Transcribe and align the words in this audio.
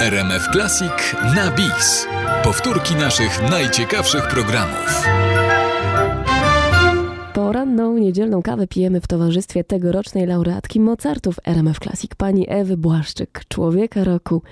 RMF 0.00 0.48
Classic 0.52 1.16
na 1.36 1.50
bis. 1.50 2.06
Powtórki 2.44 2.94
naszych 2.94 3.50
najciekawszych 3.50 4.28
programów. 4.28 5.04
Poranną 7.34 7.98
niedzielną 7.98 8.42
kawę 8.42 8.66
pijemy 8.66 9.00
w 9.00 9.06
towarzystwie 9.06 9.64
tegorocznej 9.64 10.26
laureatki 10.26 10.80
Mozartów 10.80 11.36
RMF 11.46 11.78
Classic, 11.78 12.14
pani 12.14 12.46
Ewy 12.48 12.76
Błaszczyk, 12.76 13.42
człowieka 13.48 14.04
roku. 14.04 14.42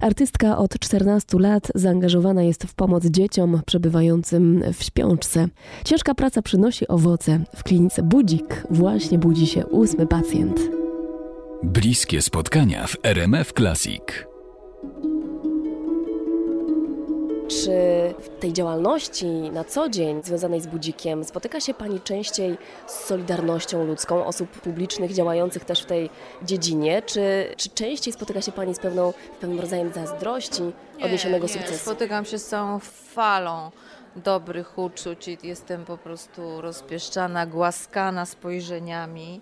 Artystka 0.00 0.58
od 0.58 0.78
14 0.78 1.38
lat 1.38 1.72
zaangażowana 1.74 2.42
jest 2.42 2.64
w 2.64 2.74
pomoc 2.74 3.06
dzieciom 3.06 3.60
przebywającym 3.66 4.62
w 4.72 4.82
śpiączce. 4.82 5.48
Ciężka 5.84 6.14
praca 6.14 6.42
przynosi 6.42 6.88
owoce. 6.88 7.40
W 7.56 7.62
klinice 7.62 8.02
Budzik 8.02 8.66
właśnie 8.70 9.18
budzi 9.18 9.46
się 9.46 9.66
ósmy 9.66 10.06
pacjent. 10.06 10.83
Bliskie 11.64 12.22
spotkania 12.22 12.86
w 12.86 12.96
RMF 13.02 13.52
Classic. 13.52 14.02
Czy 17.48 17.70
w 18.18 18.40
tej 18.40 18.52
działalności 18.52 19.26
na 19.26 19.64
co 19.64 19.88
dzień 19.88 20.22
związanej 20.22 20.60
z 20.60 20.66
budzikiem 20.66 21.24
spotyka 21.24 21.60
się 21.60 21.74
Pani 21.74 22.00
częściej 22.00 22.58
z 22.86 23.04
solidarnością 23.04 23.84
ludzką, 23.84 24.26
osób 24.26 24.50
publicznych 24.50 25.12
działających 25.14 25.64
też 25.64 25.82
w 25.82 25.86
tej 25.86 26.10
dziedzinie? 26.42 27.02
Czy, 27.02 27.54
czy 27.56 27.68
częściej 27.68 28.12
spotyka 28.12 28.42
się 28.42 28.52
Pani 28.52 28.74
z 28.74 28.78
pewną, 28.78 29.12
pewnym 29.40 29.60
rodzajem 29.60 29.92
zazdrości 29.92 30.62
odniesionego 31.02 31.46
nie, 31.46 31.52
sukcesu? 31.52 31.78
Spotykam 31.78 32.24
się 32.24 32.38
z 32.38 32.46
całą 32.46 32.78
falą 33.14 33.70
dobrych 34.16 34.78
uczuć 34.78 35.28
i 35.28 35.38
jestem 35.42 35.84
po 35.84 35.98
prostu 35.98 36.60
rozpieszczana, 36.60 37.46
głaskana 37.46 38.26
spojrzeniami. 38.26 39.40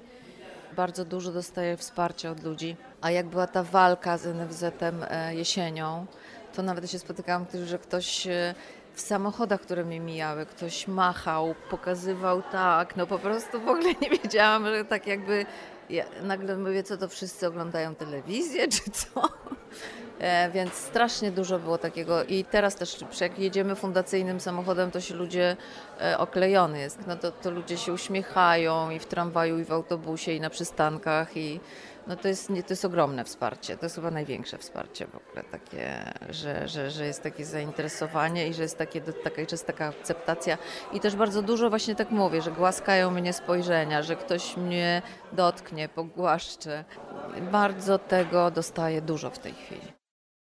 Bardzo 0.76 1.04
dużo 1.04 1.32
dostaję 1.32 1.76
wsparcia 1.76 2.30
od 2.30 2.44
ludzi. 2.44 2.76
A 3.00 3.10
jak 3.10 3.26
była 3.26 3.46
ta 3.46 3.62
walka 3.62 4.18
z 4.18 4.26
NFZ-em 4.26 5.04
e, 5.08 5.34
jesienią, 5.34 6.06
to 6.54 6.62
nawet 6.62 6.90
się 6.90 6.98
spotykałam, 6.98 7.46
że 7.64 7.78
ktoś 7.78 8.26
e, 8.26 8.54
w 8.94 9.00
samochodach, 9.00 9.60
które 9.60 9.84
mnie 9.84 10.00
mijały, 10.00 10.46
ktoś 10.46 10.88
machał, 10.88 11.54
pokazywał 11.70 12.42
tak, 12.42 12.96
no 12.96 13.06
po 13.06 13.18
prostu 13.18 13.60
w 13.60 13.68
ogóle 13.68 13.94
nie 14.02 14.10
wiedziałam, 14.10 14.66
że 14.66 14.84
tak 14.84 15.06
jakby 15.06 15.46
ja 15.90 16.04
nagle 16.22 16.56
mówię, 16.56 16.82
co 16.82 16.96
to 16.96 17.08
wszyscy 17.08 17.46
oglądają 17.46 17.94
telewizję, 17.94 18.68
czy 18.68 18.90
co? 18.90 19.28
E, 20.22 20.50
więc 20.50 20.74
strasznie 20.74 21.30
dużo 21.30 21.58
było 21.58 21.78
takiego 21.78 22.24
i 22.24 22.44
teraz 22.44 22.76
też 22.76 23.04
jak 23.20 23.38
jedziemy 23.38 23.74
fundacyjnym 23.74 24.40
samochodem, 24.40 24.90
to 24.90 25.00
się 25.00 25.14
ludzie 25.14 25.56
e, 26.00 26.18
oklejony 26.18 26.80
jest, 26.80 26.98
no 27.06 27.16
to, 27.16 27.30
to 27.30 27.50
ludzie 27.50 27.76
się 27.76 27.92
uśmiechają 27.92 28.90
i 28.90 28.98
w 28.98 29.06
tramwaju, 29.06 29.58
i 29.58 29.64
w 29.64 29.72
autobusie, 29.72 30.32
i 30.32 30.40
na 30.40 30.50
przystankach 30.50 31.36
i 31.36 31.60
no 32.06 32.16
to 32.16 32.28
jest, 32.28 32.48
to 32.48 32.70
jest 32.70 32.84
ogromne 32.84 33.24
wsparcie, 33.24 33.76
to 33.76 33.86
jest 33.86 33.94
chyba 33.94 34.10
największe 34.10 34.58
wsparcie 34.58 35.06
w 35.06 35.16
ogóle 35.16 35.44
takie, 35.50 36.12
że, 36.30 36.68
że, 36.68 36.90
że 36.90 37.06
jest 37.06 37.22
takie 37.22 37.44
zainteresowanie 37.44 38.48
i 38.48 38.54
że 38.54 38.62
jest 38.62 38.78
takie, 38.78 39.00
taka, 39.00 39.36
że 39.36 39.46
jest 39.52 39.66
taka 39.66 39.86
akceptacja 39.86 40.58
i 40.92 41.00
też 41.00 41.16
bardzo 41.16 41.42
dużo 41.42 41.70
właśnie 41.70 41.94
tak 41.94 42.10
mówię, 42.10 42.42
że 42.42 42.52
głaskają 42.52 43.10
mnie 43.10 43.32
spojrzenia, 43.32 44.02
że 44.02 44.16
ktoś 44.16 44.56
mnie 44.56 45.02
dotknie, 45.32 45.88
pogłaszcze. 45.88 46.84
Bardzo 47.52 47.98
tego 47.98 48.50
dostaję 48.50 49.00
dużo 49.00 49.30
w 49.30 49.38
tej 49.38 49.54
chwili. 49.54 50.01